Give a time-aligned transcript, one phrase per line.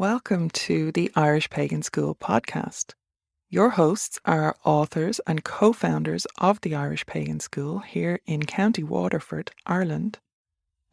[0.00, 2.94] Welcome to the Irish Pagan School podcast.
[3.50, 8.82] Your hosts are authors and co founders of the Irish Pagan School here in County
[8.82, 10.18] Waterford, Ireland,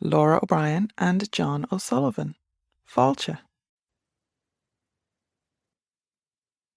[0.02, 2.36] Laura O'Brien and Jon O'Sullivan.
[2.86, 3.38] Fáilte.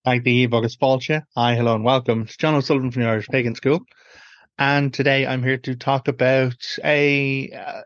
[0.06, 1.24] Hi, the Bogus Fáilte.
[1.36, 2.22] Hi, hello, and welcome.
[2.22, 3.80] It's Jon O'Sullivan from the Irish Pagan School.
[4.56, 7.80] And today I'm here to talk about a uh,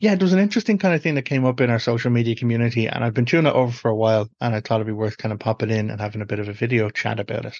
[0.00, 2.36] yeah, there was an interesting kind of thing that came up in our social media
[2.36, 4.92] community, and I've been chewing it over for a while, and I thought it'd be
[4.92, 7.56] worth kind of popping in and having a bit of a video chat about it.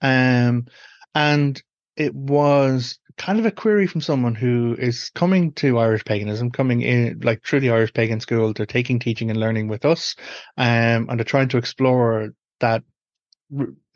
[0.00, 0.66] Um,
[1.14, 1.60] and
[1.96, 6.82] it was kind of a query from someone who is coming to Irish paganism, coming
[6.82, 8.52] in like through the Irish pagan school.
[8.52, 10.14] They're taking teaching and learning with us,
[10.56, 12.30] um, and they're trying to explore
[12.60, 12.84] that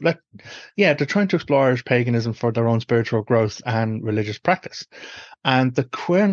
[0.01, 0.19] like
[0.77, 4.87] yeah they're trying to explore Irish paganism for their own spiritual growth and religious practice.
[5.45, 5.83] And the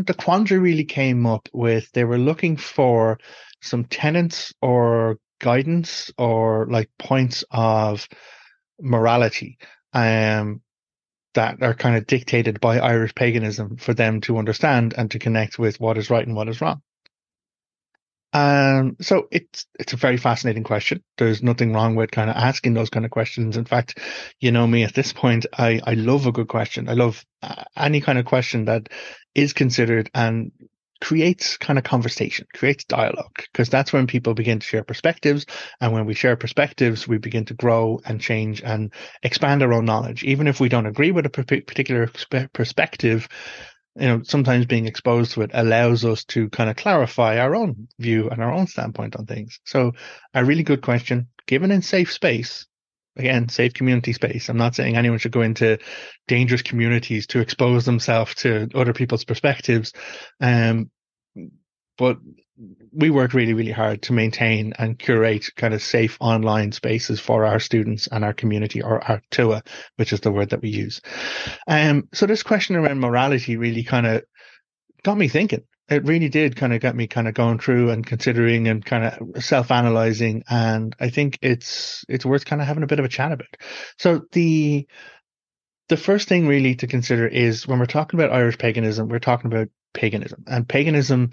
[0.06, 3.20] the quandary really came up with they were looking for
[3.62, 8.08] some tenets or guidance or like points of
[8.82, 9.58] morality
[9.94, 10.62] um
[11.34, 15.60] that are kind of dictated by Irish paganism for them to understand and to connect
[15.60, 16.82] with what is right and what is wrong
[18.34, 21.04] um, so it's it's a very fascinating question.
[21.18, 23.58] There's nothing wrong with kind of asking those kind of questions.
[23.58, 24.00] In fact,
[24.40, 26.90] you know me at this point, I I love a good question.
[26.90, 28.90] I love uh, any kind of question that
[29.34, 30.52] is considered and
[31.02, 35.46] creates kind of conversation, creates dialogue, because that's when people begin to share perspectives.
[35.80, 39.86] And when we share perspectives, we begin to grow and change and expand our own
[39.86, 40.24] knowledge.
[40.24, 42.10] Even if we don't agree with a particular
[42.54, 43.28] perspective,
[44.00, 47.88] you know, sometimes being exposed to it allows us to kind of clarify our own
[48.00, 49.60] view and our own standpoint on things.
[49.66, 49.94] So
[50.34, 52.66] a really good question given in safe space.
[53.18, 54.48] Again, safe community space.
[54.48, 55.78] I'm not saying anyone should go into
[56.28, 59.92] dangerous communities to expose themselves to other people's perspectives.
[60.40, 60.90] Um,
[61.98, 62.18] but
[62.92, 67.46] we work really, really hard to maintain and curate kind of safe online spaces for
[67.46, 69.66] our students and our community or our Tuath,
[69.96, 71.02] which is the word that we use.
[71.68, 74.24] Um, so this question around morality really kind of
[75.04, 75.64] got me thinking.
[75.90, 79.06] It really did kind of get me kind of going through and considering and kind
[79.06, 80.44] of self-analyzing.
[80.50, 83.48] And I think it's, it's worth kind of having a bit of a chat about.
[83.98, 84.88] So the,
[85.88, 89.52] the first thing really to consider is when we're talking about Irish paganism, we're talking
[89.52, 91.32] about paganism and paganism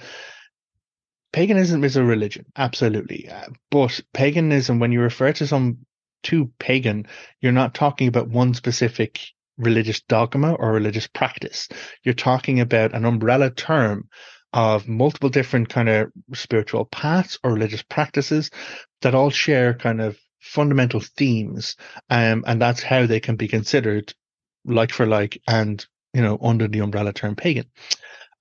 [1.37, 3.29] paganism is a religion, absolutely.
[3.29, 5.77] Uh, but paganism, when you refer to some
[6.23, 7.07] to pagan,
[7.43, 9.21] you're not talking about one specific
[9.59, 11.69] religious dogma or religious practice.
[12.03, 14.09] You're talking about an umbrella term
[14.55, 18.51] of multiple different kind of spiritual paths or religious practices
[19.03, 21.77] that all share kind of fundamental themes.
[22.09, 24.15] Um, and that's how they can be considered
[24.65, 27.67] like for like and, you know, under the umbrella term pagan.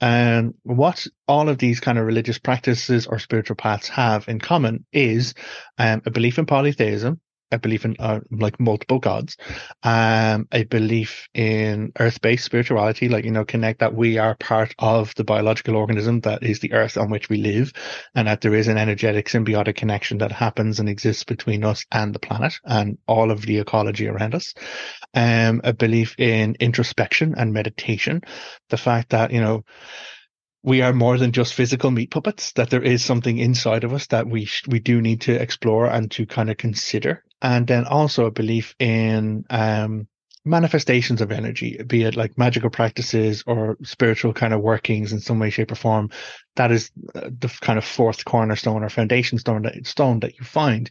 [0.01, 4.85] And what all of these kind of religious practices or spiritual paths have in common
[4.91, 5.33] is
[5.77, 7.19] um, a belief in polytheism,
[7.51, 9.37] a belief in uh, like multiple gods,
[9.83, 15.13] um, a belief in earth-based spirituality, like you know, connect that we are part of
[15.15, 17.71] the biological organism that is the earth on which we live,
[18.15, 22.13] and that there is an energetic symbiotic connection that happens and exists between us and
[22.13, 24.53] the planet and all of the ecology around us.
[25.13, 28.21] Um, a belief in introspection and meditation,
[28.69, 29.63] the fact that you know
[30.63, 34.07] we are more than just physical meat puppets that there is something inside of us
[34.07, 38.25] that we we do need to explore and to kind of consider and then also
[38.25, 40.07] a belief in um,
[40.45, 45.39] manifestations of energy, be it like magical practices or spiritual kind of workings in some
[45.39, 46.11] way, shape, or form.
[46.55, 50.45] That is uh, the kind of fourth cornerstone or foundation stone that, stone that you
[50.45, 50.89] find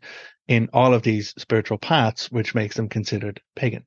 [0.49, 3.87] in all of these spiritual paths, which makes them considered pagan.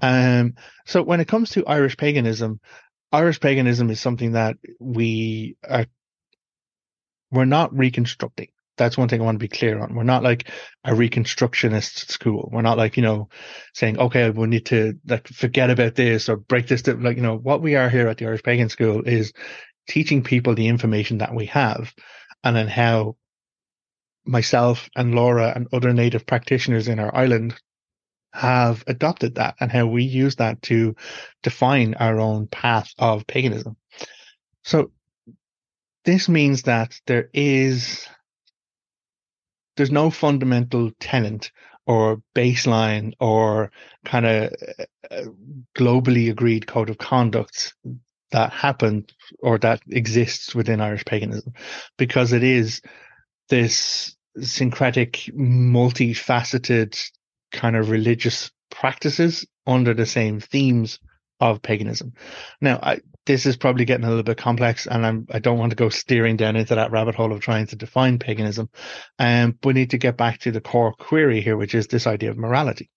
[0.00, 0.54] Um,
[0.86, 2.60] so when it comes to Irish paganism,
[3.10, 5.86] Irish paganism is something that we are,
[7.32, 8.48] we're not reconstructing
[8.80, 9.94] that's one thing I want to be clear on.
[9.94, 10.48] We're not like
[10.84, 12.48] a reconstructionist school.
[12.52, 13.28] We're not like, you know,
[13.74, 16.82] saying, okay, we need to like forget about this or break this.
[16.82, 19.32] To, like, you know, what we are here at the Irish Pagan School is
[19.88, 21.94] teaching people the information that we have
[22.42, 23.16] and then how
[24.24, 27.54] myself and Laura and other native practitioners in our island
[28.32, 30.94] have adopted that and how we use that to
[31.42, 33.76] define our own path of paganism.
[34.62, 34.92] So
[36.04, 38.06] this means that there is
[39.80, 41.52] there's no fundamental tenant
[41.86, 43.72] or baseline or
[44.04, 44.52] kind of
[45.10, 45.22] uh,
[45.74, 47.74] globally agreed code of conduct
[48.30, 49.10] that happened
[49.42, 51.54] or that exists within Irish paganism
[51.96, 52.82] because it is
[53.48, 57.02] this syncretic, multifaceted
[57.50, 60.98] kind of religious practices under the same themes
[61.40, 62.12] of paganism.
[62.60, 65.70] Now, I, this is probably getting a little bit complex, and I'm, I don't want
[65.70, 68.68] to go steering down into that rabbit hole of trying to define paganism.
[69.18, 72.30] Um, we need to get back to the core query here, which is this idea
[72.30, 72.90] of morality.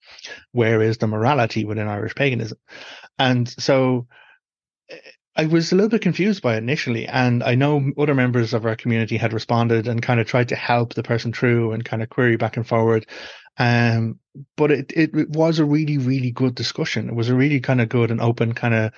[0.52, 2.58] Where is the morality within Irish paganism?
[3.18, 4.08] And so
[5.36, 8.66] I was a little bit confused by it initially, and I know other members of
[8.66, 12.04] our community had responded and kind of tried to help the person through and kind
[12.04, 13.08] of query back and forward.
[13.58, 14.20] Um,
[14.56, 17.10] but it, it, it was a really, really good discussion.
[17.10, 18.92] It was a really kind of good and open kind of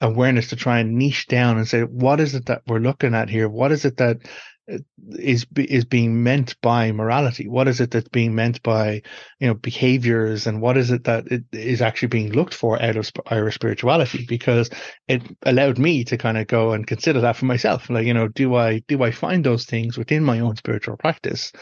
[0.00, 3.28] awareness to try and niche down and say, what is it that we're looking at
[3.28, 3.48] here?
[3.48, 4.18] What is it that
[4.66, 7.48] is is being meant by morality?
[7.48, 9.02] What is it that's being meant by
[9.40, 12.96] you know behaviors, and what is it that it is actually being looked for out
[12.96, 14.24] of Irish spirituality?
[14.26, 14.70] Because
[15.08, 17.90] it allowed me to kind of go and consider that for myself.
[17.90, 21.52] Like you know, do I do I find those things within my own spiritual practice,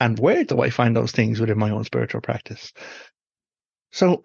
[0.00, 2.72] and where do I find those things within my own spiritual practice?
[3.92, 4.22] So,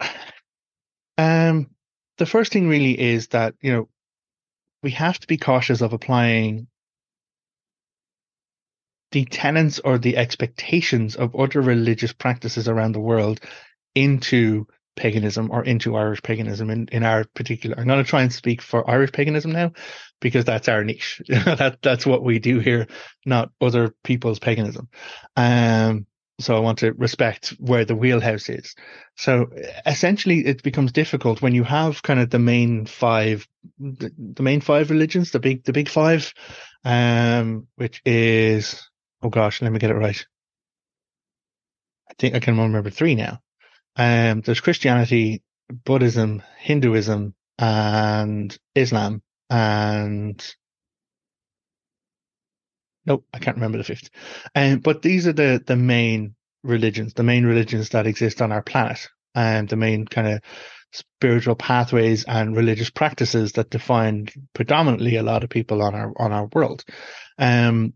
[1.18, 1.70] um,
[2.18, 3.90] the first thing really is that, you know,
[4.82, 6.68] we have to be cautious of applying
[9.12, 13.40] the tenets or the expectations of other religious practices around the world
[13.96, 17.80] into paganism or into Irish paganism in, in our particular.
[17.80, 19.72] I'm going to try and speak for Irish paganism now
[20.20, 21.22] because that's our niche.
[21.28, 22.88] that that's what we do here,
[23.26, 24.90] not other people's paganism.
[25.36, 26.06] Um,
[26.40, 28.76] so I want to respect where the wheelhouse is.
[29.18, 29.48] So
[29.86, 33.48] essentially, it becomes difficult when you have kind of the main five,
[33.78, 36.34] the, the main five religions, the big, the big five,
[36.86, 38.89] um, which is,
[39.22, 40.26] oh gosh, let me get it right.
[42.10, 43.40] I think I can remember three now.
[43.96, 50.44] Um, there's Christianity, Buddhism, Hinduism, and Islam, and
[53.06, 54.10] Nope, I can't remember the fifth.
[54.56, 58.62] Um, but these are the the main religions, the main religions that exist on our
[58.62, 60.42] planet, and the main kind of
[60.94, 66.32] spiritual pathways and religious practices that define predominantly a lot of people on our on
[66.32, 66.84] our world.
[67.40, 67.94] Um,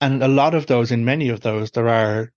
[0.00, 2.32] and a lot of those, in many of those, there are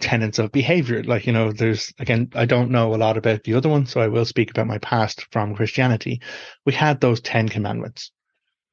[0.00, 1.02] tenets of behavior.
[1.02, 4.00] Like, you know, there's, again, I don't know a lot about the other one, so
[4.00, 6.20] I will speak about my past from Christianity.
[6.66, 8.10] We had those 10 commandments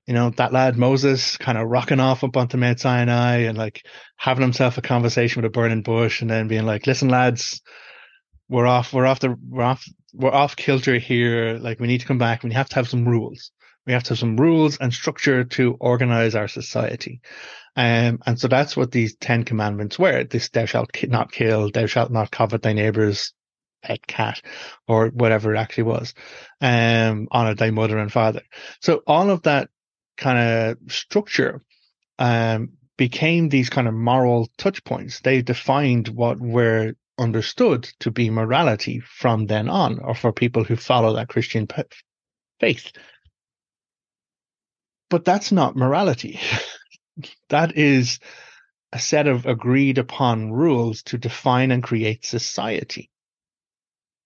[0.06, 3.86] you know, that lad Moses kind of rocking off up onto Mount Sinai and like
[4.18, 7.62] having himself a conversation with a burning bush and then being like, listen, lads,
[8.48, 9.84] we're off, we're off the, we're off,
[10.14, 11.58] we're off kilter here.
[11.60, 12.44] Like we need to come back.
[12.44, 13.52] We have to have some rules.
[13.86, 17.22] We have to have some rules and structure to organize our society.
[17.76, 20.24] Um, and so that's what these 10 commandments were.
[20.24, 23.34] This, thou shalt not kill, thou shalt not covet thy neighbor's
[23.84, 24.42] pet cat
[24.88, 26.14] or whatever it actually was.
[26.62, 28.42] Um, honor thy mother and father.
[28.82, 29.70] So all of that
[30.18, 31.62] kind of structure
[32.18, 35.20] um, became these kind of moral touch points.
[35.20, 40.76] They defined what were understood to be morality from then on, or for people who
[40.76, 41.68] follow that Christian
[42.60, 42.92] faith.
[45.16, 46.42] But that's not morality.
[47.50, 48.20] that is
[48.92, 53.10] a set of agreed upon rules to define and create society.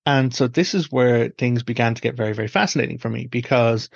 [0.08, 3.92] And so this is where things began to get very, very fascinating for me because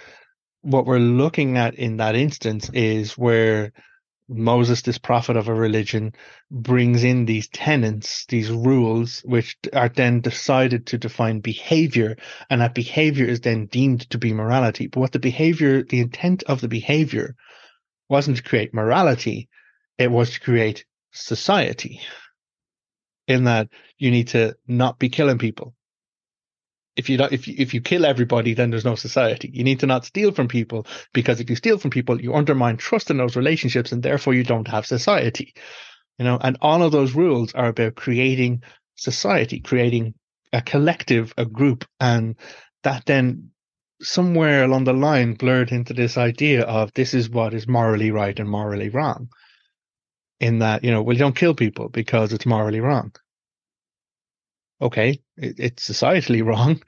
[0.61, 3.73] what we're looking at in that instance is where
[4.29, 6.13] Moses, this prophet of a religion,
[6.49, 12.15] brings in these tenets, these rules, which are then decided to define behavior,
[12.49, 14.87] and that behavior is then deemed to be morality.
[14.87, 17.35] But what the behavior, the intent of the behavior
[18.09, 19.49] wasn't to create morality,
[19.97, 22.01] it was to create society.
[23.27, 25.75] In that you need to not be killing people
[26.95, 29.49] if you don't, if you, if you kill everybody, then there's no society.
[29.51, 32.77] You need to not steal from people because if you steal from people, you undermine
[32.77, 35.53] trust in those relationships and therefore you don't have society.
[36.19, 38.63] You know, and all of those rules are about creating
[38.95, 40.13] society, creating
[40.51, 42.35] a collective, a group, and
[42.83, 43.49] that then
[44.01, 48.39] somewhere along the line blurred into this idea of this is what is morally right
[48.39, 49.29] and morally wrong.
[50.39, 53.13] In that, you know, well, you don't kill people because it's morally wrong
[54.83, 56.81] okay, it, it's societally wrong,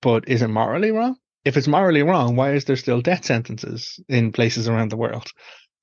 [0.00, 1.16] but is it morally wrong?
[1.44, 5.26] If it's morally wrong, why is there still death sentences in places around the world?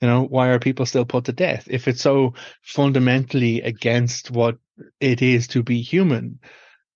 [0.02, 1.68] You know, why are people still put to death?
[1.70, 4.56] If it's so fundamentally against what
[5.02, 6.40] it is to be human,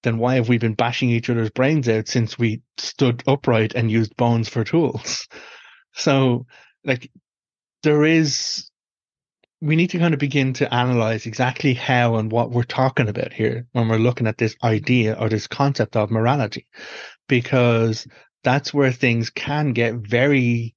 [0.03, 3.91] then why have we been bashing each other's brains out since we stood upright and
[3.91, 5.27] used bones for tools?
[5.95, 6.47] So,
[6.83, 7.11] like,
[7.83, 8.71] there is
[9.63, 13.31] we need to kind of begin to analyze exactly how and what we're talking about
[13.31, 16.67] here when we're looking at this idea or this concept of morality,
[17.29, 18.05] because
[18.43, 20.75] that's where things can get very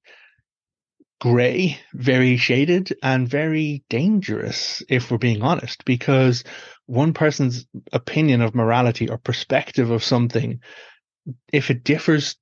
[1.19, 6.45] gray, very shaded, and very dangerous, if we're being honest, because
[6.85, 10.61] one person's opinion of morality or perspective of something
[11.51, 12.37] if it differs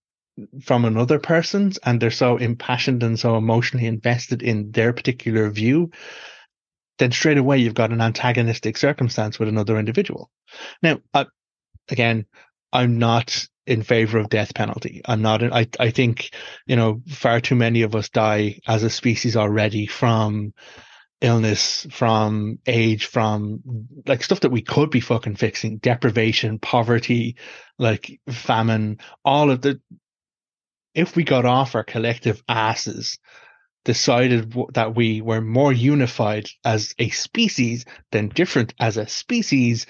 [0.61, 5.89] from another person's and they're so impassioned and so emotionally invested in their particular view,
[6.97, 10.29] then straight away you've got an antagonistic circumstance with another individual.
[10.81, 11.25] Now, uh,
[11.89, 12.25] again,
[12.71, 15.01] I'm not in favor of death penalty.
[15.05, 15.43] I'm not.
[15.43, 16.31] I I think
[16.65, 20.53] you know far too many of us die as a species already from
[21.21, 23.61] illness, from age, from
[24.05, 27.37] like stuff that we could be fucking fixing, deprivation, poverty,
[27.79, 29.79] like famine, all of the.
[30.93, 33.19] If we got off our collective asses,
[33.85, 39.85] decided that we were more unified as a species than different as a species,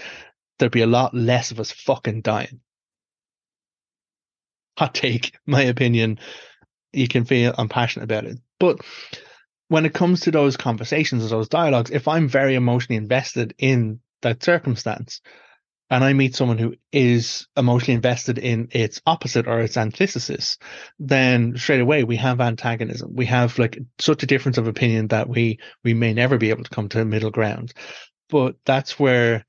[0.59, 2.59] there'd be a lot less of us fucking dying.
[4.77, 6.19] Hot take, my opinion.
[6.93, 8.37] You can feel I'm passionate about it.
[8.59, 8.79] But
[9.69, 13.99] when it comes to those conversations or those dialogues, if I'm very emotionally invested in
[14.21, 15.21] that circumstance
[15.89, 20.57] and I meet someone who is emotionally invested in its opposite or its antithesis,
[20.97, 23.11] then straight away we have antagonism.
[23.13, 26.63] We have like such a difference of opinion that we, we may never be able
[26.63, 27.73] to come to a middle ground.
[28.29, 29.45] But that's where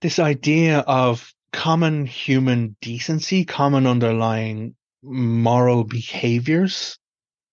[0.00, 6.98] this idea of common human decency, common underlying moral behaviors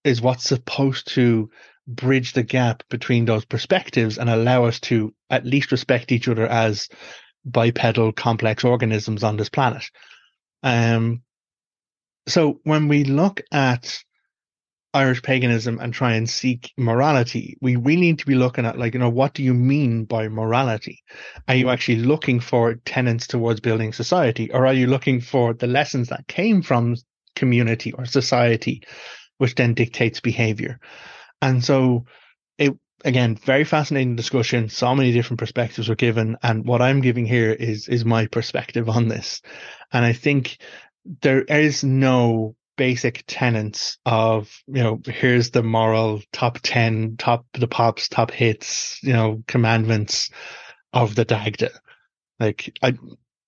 [0.03, 1.49] is what's supposed to
[1.87, 6.47] bridge the gap between those perspectives and allow us to at least respect each other
[6.47, 6.89] as
[7.45, 9.85] bipedal complex organisms on this planet.
[10.63, 11.21] Um,
[12.27, 14.03] so when we look at
[14.93, 18.93] Irish paganism and try and seek morality, we really need to be looking at like,
[18.93, 21.03] you know, what do you mean by morality?
[21.47, 25.67] Are you actually looking for tenets towards building society or are you looking for the
[25.67, 26.95] lessons that came from
[27.35, 28.81] community or society
[29.37, 30.79] which then dictates behavior.
[31.41, 32.05] And so
[32.57, 32.73] it,
[33.03, 34.69] again, very fascinating discussion.
[34.69, 36.37] So many different perspectives were given.
[36.41, 39.41] And what I'm giving here is, is my perspective on this.
[39.91, 40.57] And I think
[41.21, 47.67] there is no basic tenets of, you know, here's the moral top 10, top, the
[47.67, 50.29] pops, top hits, you know, commandments
[50.91, 51.71] of the Dagda.
[52.39, 52.97] Like, I,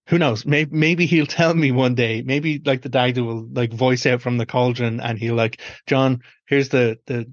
[0.08, 0.46] who knows?
[0.46, 2.22] Maybe, maybe he'll tell me one day.
[2.22, 6.22] Maybe like the Dagda will like voice out from the cauldron and he'll like, Jon,
[6.46, 7.32] here's the, the,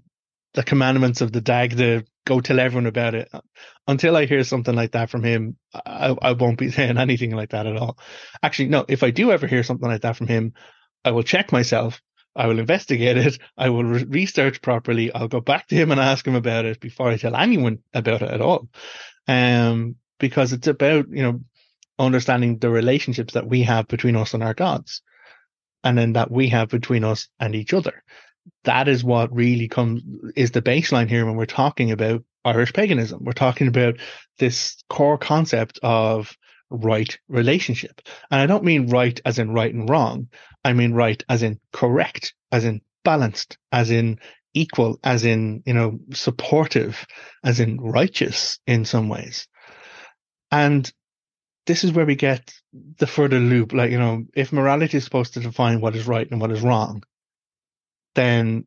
[0.54, 2.04] the commandments of the dag Dagda.
[2.26, 3.30] Go tell everyone about it.
[3.86, 7.50] Until I hear something like that from him, I, I won't be saying anything like
[7.50, 7.98] that at all.
[8.42, 10.54] Actually, no, if I do ever hear something like that from him,
[11.04, 12.00] I will check myself.
[12.36, 13.38] I will investigate it.
[13.56, 15.12] I will re- research properly.
[15.12, 18.22] I'll go back to him and ask him about it before I tell anyone about
[18.22, 18.68] it at all.
[19.28, 21.40] Um, because it's about, you know,
[21.98, 25.02] understanding the relationships that we have between us and our gods,
[25.84, 28.02] and then that we have between us and each other.
[28.64, 30.02] That is what really comes
[30.36, 33.24] is the baseline here when we're talking about Irish paganism.
[33.24, 33.96] We're talking about
[34.38, 36.36] this core concept of
[36.70, 38.00] right relationship.
[38.30, 40.28] And I don't mean right as in right and wrong.
[40.64, 44.18] I mean right as in correct, as in balanced, as in
[44.54, 47.06] equal, as in, you know, supportive,
[47.42, 49.48] as in righteous in some ways.
[50.50, 50.90] And
[51.66, 52.52] this is where we get
[52.98, 53.72] the further loop.
[53.72, 56.62] Like, you know, if morality is supposed to define what is right and what is
[56.62, 57.02] wrong,
[58.14, 58.66] then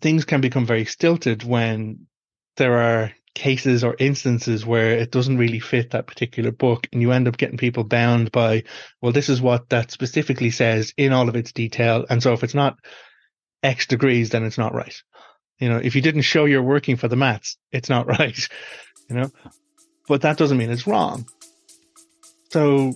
[0.00, 2.06] things can become very stilted when
[2.56, 7.12] there are cases or instances where it doesn't really fit that particular book and you
[7.12, 8.64] end up getting people bound by,
[9.00, 12.04] well, this is what that specifically says in all of its detail.
[12.10, 12.78] And so if it's not
[13.62, 14.94] X degrees, then it's not right.
[15.58, 18.48] You know, if you didn't show you're working for the maths, it's not right.
[19.08, 19.30] You know,
[20.08, 21.26] but that doesn't mean it's wrong.
[22.50, 22.94] So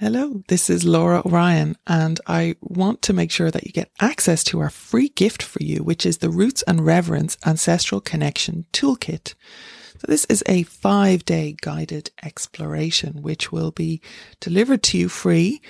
[0.00, 4.42] Hello, this is Laura O'Brien, and I want to make sure that you get access
[4.44, 9.34] to our free gift for you, which is the Roots and Reverence Ancestral Connection Toolkit.
[9.98, 14.00] So this is a five day guided exploration, which will be
[14.40, 15.60] delivered to you free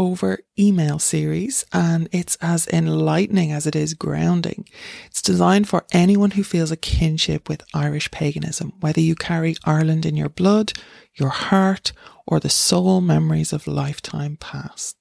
[0.00, 4.66] over email series and it's as enlightening as it is grounding.
[5.04, 10.06] It's designed for anyone who feels a kinship with Irish paganism, whether you carry Ireland
[10.06, 10.72] in your blood,
[11.16, 11.92] your heart,
[12.26, 14.96] or the soul memories of lifetime past.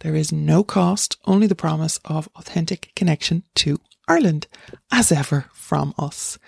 [0.00, 4.48] There is no cost, only the promise of authentic connection to Ireland,
[4.92, 6.38] as ever from us.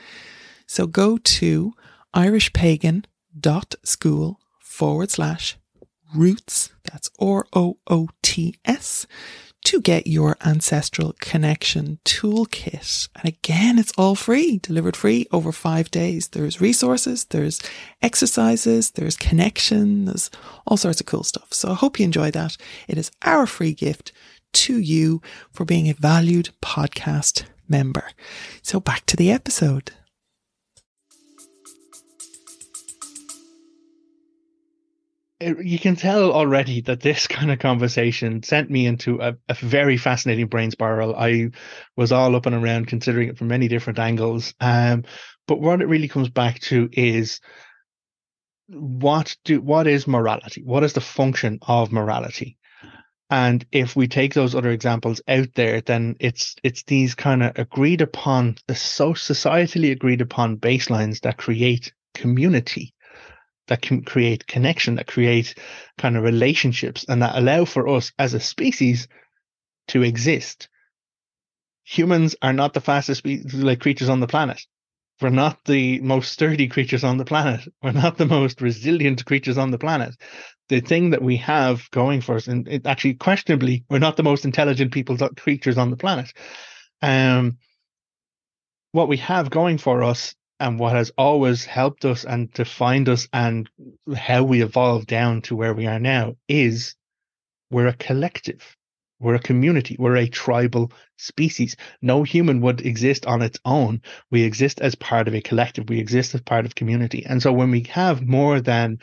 [0.66, 1.72] So go to
[2.14, 5.56] irishpagan.school forward slash
[6.14, 9.06] roots, that's R O O T S,
[9.64, 13.08] to get your ancestral connection toolkit.
[13.16, 16.28] And again, it's all free, delivered free over five days.
[16.28, 17.60] There's resources, there's
[18.02, 20.30] exercises, there's connection, there's
[20.66, 21.52] all sorts of cool stuff.
[21.52, 22.56] So I hope you enjoy that.
[22.88, 24.12] It is our free gift
[24.52, 28.04] to you for being a valued podcast member.
[28.62, 29.92] So back to the episode.
[35.42, 39.96] You can tell already that this kind of conversation sent me into a, a, very
[39.96, 41.14] fascinating brain spiral.
[41.16, 41.50] I
[41.96, 44.54] was all up and around considering it from many different angles.
[44.60, 45.04] Um,
[45.46, 47.40] but what it really comes back to is
[48.68, 50.62] what do what is morality?
[50.62, 52.58] What is the function of morality?
[53.28, 57.58] And if we take those other examples out there, then it's it's these kind of
[57.58, 62.94] agreed upon, the so societally agreed upon baselines that create community
[63.68, 65.54] that can create connection, that create
[65.98, 69.08] kind of relationships, and that allow for us as a species
[69.88, 70.68] to exist.
[71.84, 74.62] Humans are not the fastest like creatures on the planet.
[75.20, 77.60] We're not the most sturdy creatures on the planet.
[77.82, 80.16] We're not the most resilient creatures on the planet.
[80.68, 84.22] The thing that we have going for us, and it actually questionably, we're not the
[84.22, 86.32] most intelligent people creatures on the planet.
[87.02, 87.58] Um,
[88.92, 93.28] what we have going for us and what has always helped us and defined us
[93.32, 93.68] and
[94.16, 96.94] how we evolved down to where we are now is
[97.72, 98.76] we're a collective.
[99.18, 99.96] We're a community.
[99.98, 101.76] We're a tribal species.
[102.00, 104.02] No human would exist on its own.
[104.30, 105.88] We exist as part of a collective.
[105.88, 107.26] We exist as part of community.
[107.26, 109.00] And so when we have more than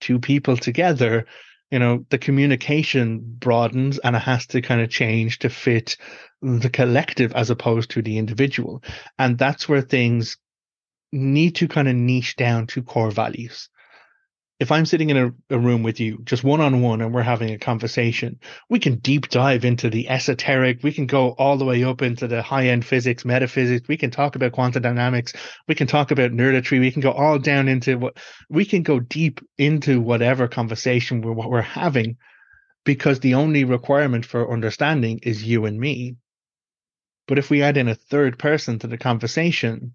[0.00, 1.26] two people together,
[1.70, 5.96] you know, the communication broadens and it has to kind of change to fit
[6.42, 8.82] the collective as opposed to the individual.
[9.20, 10.36] And that's where things
[11.12, 13.68] need to kind of niche down to core values.
[14.58, 17.20] If I'm sitting in a, a room with you, just one on one, and we're
[17.20, 20.82] having a conversation, we can deep dive into the esoteric.
[20.82, 23.86] We can go all the way up into the high end physics, metaphysics.
[23.86, 25.34] We can talk about quantum dynamics.
[25.68, 26.80] We can talk about nerdetry.
[26.80, 28.16] We can go all down into what
[28.48, 32.16] we can go deep into whatever conversation we're, what we're having
[32.86, 36.16] because the only requirement for understanding is you and me.
[37.28, 39.94] But if we add in a third person to the conversation,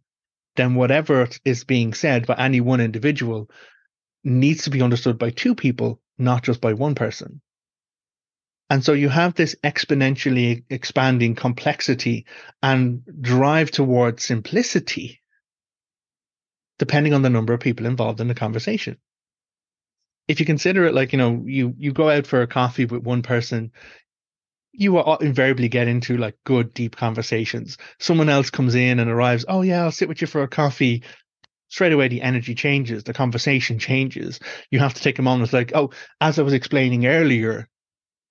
[0.56, 3.50] then whatever is being said by any one individual
[4.24, 7.42] needs to be understood by two people, not just by one person.
[8.70, 12.26] And so you have this exponentially expanding complexity
[12.64, 15.22] and drive towards simplicity,
[16.80, 18.98] depending on the number of people involved in the conversation.
[20.28, 23.04] If you consider it like, you know, you, you go out for a coffee with
[23.04, 23.72] one person,
[24.74, 27.78] you will invariably get into like good deep conversations.
[28.00, 31.04] Someone else comes in and arrives, oh yeah, I'll sit with you for a coffee.
[31.70, 34.40] Straight away the energy changes, the conversation changes.
[34.70, 37.70] You have to take a moment like, oh, as I was explaining earlier,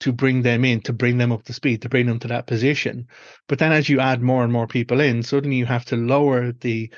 [0.00, 2.46] to bring them in, to bring them up to speed, to bring them to that
[2.46, 3.06] position.
[3.48, 6.52] But then as you add more and more people in, suddenly you have to lower
[6.52, 6.90] the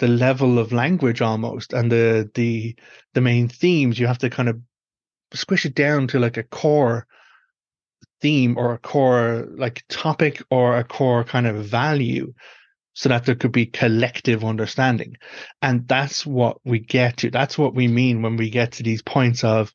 [0.00, 2.76] the level of language almost and the the
[3.14, 3.98] the main themes.
[3.98, 4.60] You have to kind of
[5.32, 7.06] squish it down to like a core
[8.20, 12.32] theme or a core like topic or a core kind of value
[12.94, 15.16] so that there could be collective understanding.
[15.60, 17.30] And that's what we get to.
[17.30, 19.72] That's what we mean when we get to these points of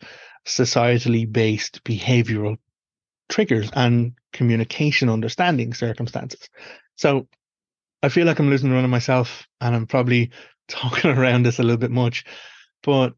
[0.47, 2.58] societally based behavioral
[3.28, 6.49] triggers and communication understanding circumstances.
[6.95, 7.28] So
[8.02, 10.32] I feel like I'm losing the run of myself and I'm probably
[10.67, 12.23] talking around this a little bit much.
[12.84, 13.13] But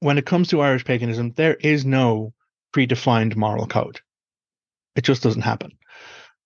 [0.00, 2.32] when it comes to Irish paganism, there is no
[2.72, 4.00] predefined moral code.
[4.96, 5.72] It just doesn't happen.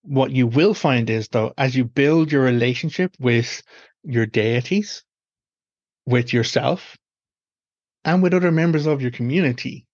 [0.02, 3.62] What you will find is, though, as you build your relationship with
[4.04, 5.02] your deities,
[6.06, 6.96] with yourself,
[8.04, 9.84] and with other members of your community,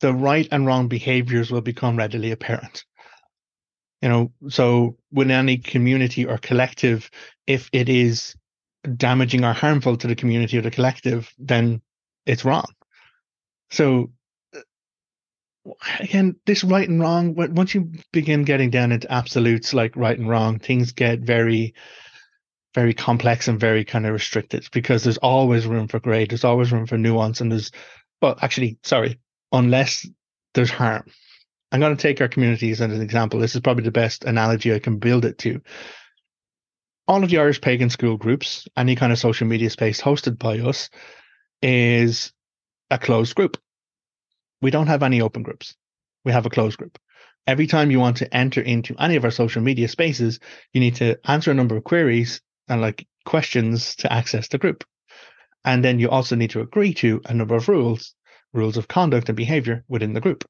[0.00, 2.84] the right and wrong behaviors will become readily apparent.
[4.02, 7.10] You know, so with any community or collective,
[7.46, 8.34] if it is
[8.96, 11.82] damaging or harmful to the community or the collective, then
[12.26, 12.66] it's wrong.
[13.70, 14.10] So
[15.98, 20.28] again, this right and wrong, once you begin getting down into absolutes like right and
[20.28, 21.74] wrong, things get very,
[22.74, 26.72] very complex and very kind of restricted because there's always room for gray, there's always
[26.72, 27.70] room for nuance, and there's,
[28.20, 29.18] well, actually, sorry,
[29.52, 30.06] unless
[30.54, 31.04] there's harm.
[31.72, 33.38] I'm going to take our communities as an example.
[33.38, 35.60] This is probably the best analogy I can build it to.
[37.06, 40.58] All of the Irish pagan school groups, any kind of social media space hosted by
[40.58, 40.90] us,
[41.62, 42.32] is
[42.90, 43.56] a closed group
[44.60, 45.74] we don't have any open groups.
[46.24, 46.98] We have a closed group.
[47.46, 50.38] Every time you want to enter into any of our social media spaces,
[50.72, 54.84] you need to answer a number of queries and like questions to access the group.
[55.64, 58.14] And then you also need to agree to a number of rules,
[58.52, 60.44] rules of conduct and behavior within the group.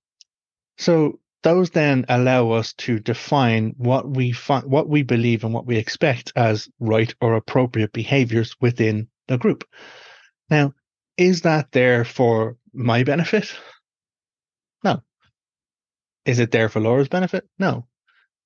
[0.79, 5.67] So those then allow us to define what we find, what we believe and what
[5.67, 9.65] we expect as right or appropriate behaviors within the group.
[10.51, 10.75] Now,
[11.17, 13.55] is that there for my benefit?
[16.25, 17.49] Is it there for Laura's benefit?
[17.59, 17.87] No.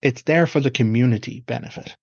[0.03, 1.97] It's there for the community benefit.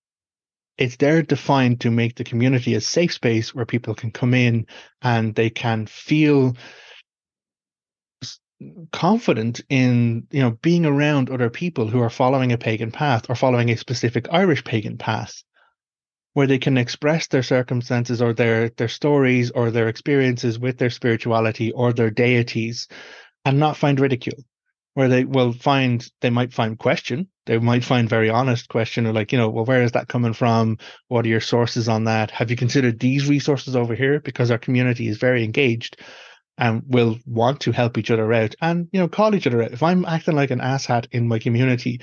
[0.77, 4.67] it's there defined to make the community a safe space where people can come in
[5.01, 6.55] and they can feel
[8.91, 13.36] confident in you know being around other people who are following a pagan path or
[13.36, 15.43] following a specific Irish pagan path
[16.34, 20.91] where they can express their circumstances or their their stories or their experiences with their
[20.91, 22.88] spirituality or their deities
[23.45, 24.43] and not find ridicule
[24.93, 29.13] where they will find they might find question they might find very honest question or
[29.13, 30.77] like you know well where is that coming from
[31.08, 34.58] what are your sources on that have you considered these resources over here because our
[34.58, 35.97] community is very engaged
[36.58, 39.71] and will want to help each other out and you know call each other out.
[39.71, 42.01] If I'm acting like an asshat in my community,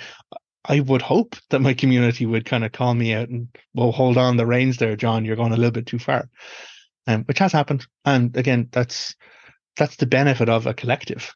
[0.64, 4.18] I would hope that my community would kind of call me out and well hold
[4.18, 5.24] on the reins there, Jon.
[5.24, 6.28] You're going a little bit too far,
[7.06, 7.86] um, which has happened.
[8.04, 9.14] And again, that's
[9.76, 11.34] that's the benefit of a collective.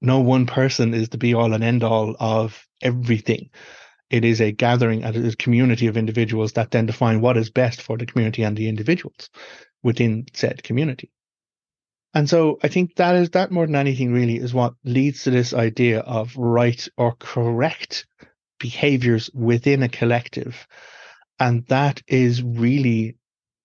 [0.00, 3.50] No one person is the be all and end all of everything.
[4.10, 7.82] It is a gathering and a community of individuals that then define what is best
[7.82, 9.28] for the community and the individuals
[9.82, 11.10] within said community.
[12.14, 15.30] And so I think that is that more than anything really is what leads to
[15.30, 18.06] this idea of right or correct
[18.58, 20.66] behaviors within a collective.
[21.38, 23.16] And that is really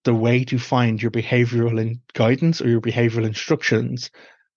[0.03, 4.11] the way to find your behavioral guidance or your behavioral instructions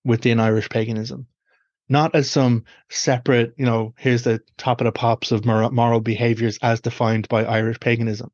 [0.04, 1.28] within Irish paganism.
[1.88, 6.58] Not as some separate, you know, here's the top of the pops of moral behaviors
[6.62, 8.30] as defined by Irish paganism.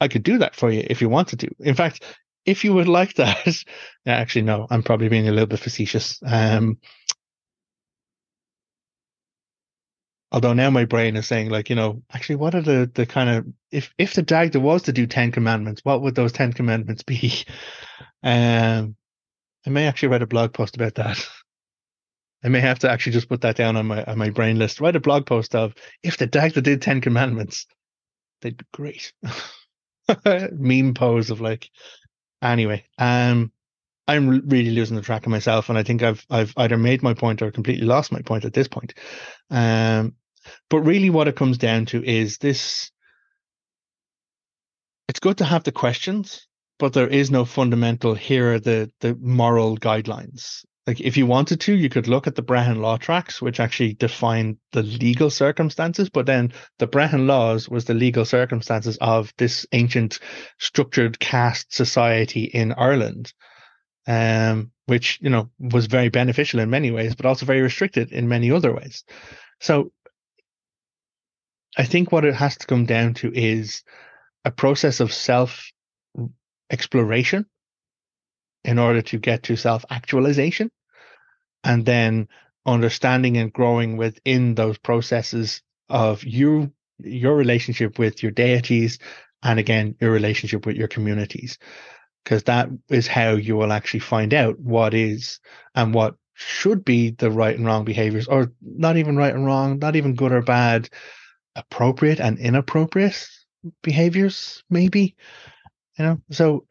[0.00, 1.50] I could do that for you if you wanted to.
[1.60, 2.02] In fact,
[2.44, 3.64] if you would like that,
[4.06, 6.20] actually, no, I'm probably being a little bit facetious.
[6.24, 6.78] Um,
[10.32, 13.30] although now my brain is saying, like, you know, actually, what are the the kind
[13.30, 17.02] of if if the Dagda was to do Ten Commandments, what would those Ten Commandments
[17.02, 17.32] be?
[18.22, 18.96] Um,
[19.66, 21.26] I may actually write a blog post about that.
[22.44, 24.80] I may have to actually just put that down on my on my brain list.
[24.80, 27.66] Write a blog post of if the Dagda did Ten Commandments,
[28.40, 29.12] they'd be great.
[30.52, 31.70] Meme pose of like
[32.42, 33.50] Anyway, um,
[34.06, 37.14] I'm really losing the track of myself, and I think I've I've either made my
[37.14, 38.94] point or completely lost my point at this point.
[39.50, 40.14] Um,
[40.70, 42.90] but really, what it comes down to is this:
[45.08, 46.46] it's good to have the questions,
[46.78, 48.14] but there is no fundamental.
[48.14, 52.36] Here are the the moral guidelines like if you wanted to, you could look at
[52.36, 56.10] the Brehon law tracts, which actually define the legal circumstances.
[56.10, 60.20] But then the Brehon laws was the legal circumstances of this ancient
[60.58, 63.32] structured caste society in Ireland,
[64.06, 68.28] um, which you know was very beneficial in many ways, but also very restricted in
[68.28, 69.02] many other ways.
[69.60, 69.90] So
[71.76, 73.82] I think what it has to come down to is
[74.44, 75.68] a process of self
[76.70, 77.46] exploration
[78.64, 80.70] in order to get to self actualization
[81.66, 82.28] and then
[82.64, 88.98] understanding and growing within those processes of you your relationship with your deities
[89.42, 91.58] and again your relationship with your communities.
[92.24, 95.38] Because that is how you will actually find out what is
[95.74, 99.78] and what should be the right and wrong behaviors or not even right and wrong
[99.78, 100.88] not even good or bad
[101.54, 103.26] appropriate and inappropriate
[103.82, 105.16] behaviors maybe
[105.98, 106.20] you know?
[106.30, 106.66] So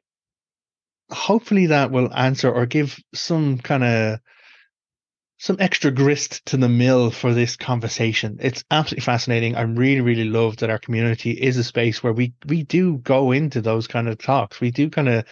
[1.11, 4.19] hopefully that will answer or give some kind of
[5.37, 8.37] some extra grist to the mill for this conversation.
[8.39, 9.55] It's absolutely fascinating.
[9.55, 13.31] I'm really, really love that our community is a space where we we do go
[13.31, 14.61] into those kind of talks.
[14.61, 15.25] We do kind of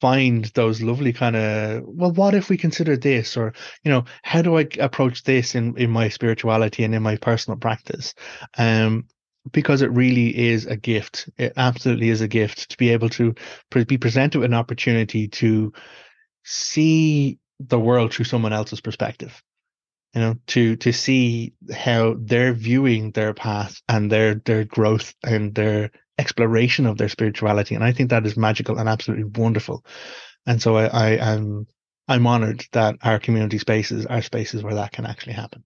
[0.00, 3.52] find those lovely kind of well what if we consider this or
[3.84, 7.58] you know how do i approach this in in my spirituality and in my personal
[7.58, 8.14] practice
[8.56, 9.04] um
[9.52, 11.28] because it really is a gift.
[11.38, 13.34] It absolutely is a gift to be able to
[13.86, 15.72] be presented with an opportunity to
[16.44, 19.42] see the world through someone else's perspective.
[20.14, 25.54] You know, to to see how they're viewing their path and their their growth and
[25.54, 29.84] their exploration of their spirituality, and I think that is magical and absolutely wonderful.
[30.46, 31.68] And so I, I am
[32.08, 35.62] I'm honored that our community spaces are spaces where that can actually happen.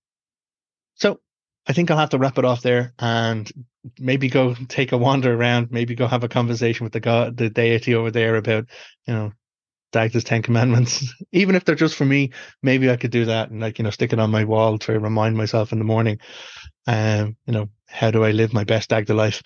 [0.96, 1.20] So
[1.66, 3.50] I think I'll have to wrap it off there and
[3.98, 7.48] maybe go take a wander around, maybe go have a conversation with the god, the
[7.48, 8.66] deity over there about,
[9.06, 9.32] you know,
[9.94, 11.14] Dagda's Ten Commandments.
[11.32, 13.90] Even if they're just for me, maybe I could do that and like, you know,
[13.90, 16.18] stick it on my wall to remind myself in the morning,
[16.86, 19.42] um, you know, how do I live my best Dagda life?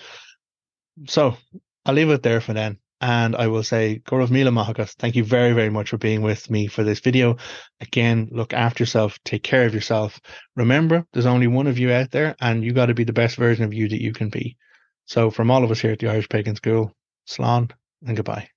[1.07, 1.37] So
[1.85, 2.79] I'll leave it there for then.
[3.01, 5.99] And I will say, Go raibh míle maith agaibh, thank you very, very much for
[5.99, 7.37] being with me for this video.
[7.81, 10.21] Again, look after yourself, take care of yourself.
[10.57, 13.37] Remember, there's only one of you out there, and you got to be the best
[13.37, 14.57] version of you that you can be.
[15.07, 16.93] So, from all of us here at the Irish Pagan School,
[17.29, 17.71] slán
[18.05, 18.49] and goodbye.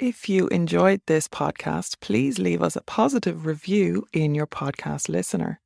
[0.00, 5.60] If you enjoyed this podcast, please leave us a positive review in your podcast listener.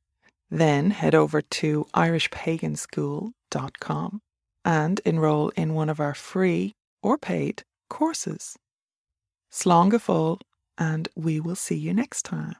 [0.51, 4.21] Then head over to irishpaganschool.com
[4.65, 8.57] and enroll in one of our free or paid courses.
[9.53, 12.57] Slán and we will see you next time.